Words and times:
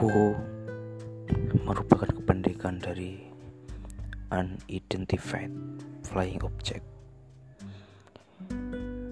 Ho 0.00 0.32
merupakan 1.68 2.08
kependekan 2.08 2.80
dari 2.80 3.20
Unidentified 4.32 5.52
Flying 6.08 6.40
Object 6.40 6.80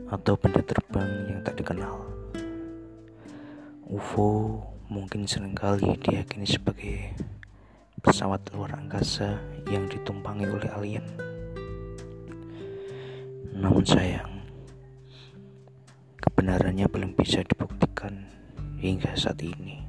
atau 0.08 0.32
benda 0.40 0.64
terbang 0.64 1.28
yang 1.28 1.44
tak 1.44 1.60
dikenal. 1.60 1.92
UFO 3.84 4.64
mungkin 4.88 5.28
sering 5.28 5.52
kali 5.52 5.92
diyakini 6.00 6.48
sebagai 6.48 7.12
pesawat 8.00 8.48
luar 8.56 8.80
angkasa 8.80 9.44
yang 9.68 9.84
ditumpangi 9.92 10.48
oleh 10.48 10.72
alien. 10.72 11.04
Namun 13.52 13.84
sayang, 13.84 14.40
kebenarannya 16.16 16.88
belum 16.88 17.12
bisa 17.12 17.44
dibuktikan 17.44 18.24
hingga 18.80 19.12
saat 19.12 19.44
ini. 19.44 19.87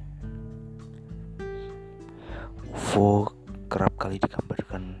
UFO 2.90 3.22
kerap 3.70 4.02
kali 4.02 4.18
digambarkan 4.18 4.98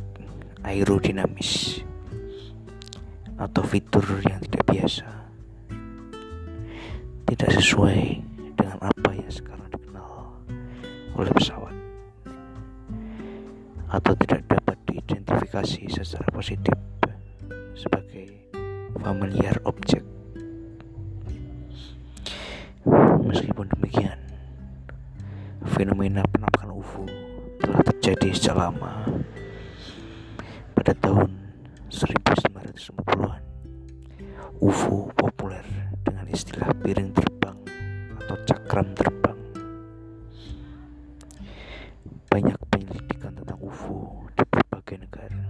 aerodinamis 0.63 1.83
atau 3.35 3.67
fitur 3.67 4.07
yang 4.23 4.39
tidak 4.47 4.63
biasa. 4.63 5.11
Tidak 7.27 7.51
sesuai 7.59 8.23
dengan 8.55 8.79
apa 8.79 9.11
yang 9.11 9.27
sekarang 9.27 9.67
dikenal 9.75 10.39
oleh 11.19 11.33
pesawat 11.35 11.75
atau 13.91 14.15
tidak 14.23 14.47
dapat 14.47 14.79
diidentifikasi 14.87 15.83
secara 15.99 16.31
positif 16.31 16.79
sebagai 17.75 18.39
familiar 19.03 19.59
object 19.67 20.18
fenomena 25.79 26.27
penampakan 26.27 26.75
UFO 26.75 27.07
telah 27.63 27.79
terjadi 27.87 28.35
sejak 28.35 28.59
lama. 28.59 29.07
Pada 30.75 30.91
tahun 30.99 31.31
1950-an 31.87 33.43
UFO 34.59 35.07
populer 35.15 35.63
dengan 36.03 36.27
istilah 36.27 36.75
piring 36.83 37.15
terbang 37.15 37.55
atau 38.19 38.35
cakram 38.43 38.91
terbang. 38.91 39.39
Banyak 42.27 42.59
penyelidikan 42.75 43.39
tentang 43.39 43.63
UFO 43.63 44.27
di 44.35 44.43
berbagai 44.51 44.99
negara. 44.99 45.47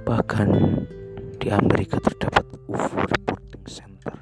Bahkan 0.00 0.48
di 1.36 1.52
Amerika 1.52 2.00
terdapat 2.00 2.56
UFO 2.72 3.04
Reporting 3.04 3.68
Center 3.68 4.16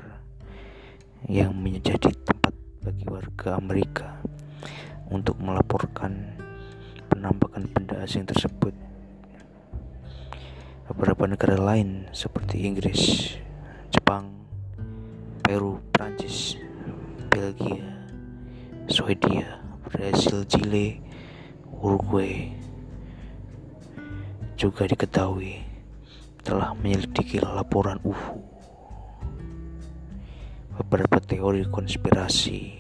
yang 1.30 1.54
menjadi 1.54 2.10
warga 3.40 3.56
Amerika 3.56 4.20
untuk 5.08 5.40
melaporkan 5.40 6.36
penampakan 7.08 7.72
benda 7.72 8.04
asing 8.04 8.28
tersebut 8.28 8.76
beberapa 10.84 11.24
negara 11.24 11.56
lain 11.56 12.04
seperti 12.12 12.68
Inggris, 12.68 13.32
Jepang, 13.88 14.28
Peru, 15.40 15.80
Prancis, 15.88 16.60
Belgia, 17.32 17.80
Swedia, 18.92 19.56
Brasil, 19.88 20.44
Chile, 20.44 21.00
Uruguay 21.80 22.52
juga 24.52 24.84
diketahui 24.84 25.64
telah 26.44 26.76
menyelidiki 26.76 27.40
laporan 27.40 28.04
UFO. 28.04 28.36
Beberapa 30.76 31.16
teori 31.24 31.64
konspirasi 31.72 32.79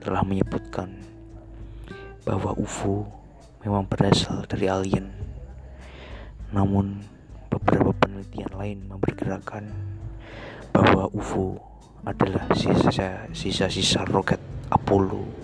telah 0.00 0.24
menyebutkan 0.24 0.88
bahwa 2.24 2.56
UFO 2.56 3.04
memang 3.60 3.84
berasal 3.84 4.48
dari 4.48 4.66
alien. 4.66 5.12
Namun 6.50 7.04
beberapa 7.52 7.92
penelitian 7.94 8.52
lain 8.56 8.78
memperkirakan 8.88 9.64
bahwa 10.72 11.06
UFO 11.12 11.60
adalah 12.02 12.48
sisa-sisa 13.36 14.08
roket 14.08 14.40
Apollo 14.72 15.39